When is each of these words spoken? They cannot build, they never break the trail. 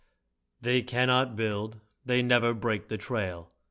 They 0.59 0.81
cannot 0.81 1.35
build, 1.35 1.79
they 2.03 2.23
never 2.23 2.55
break 2.55 2.87
the 2.87 2.97
trail. 2.97 3.51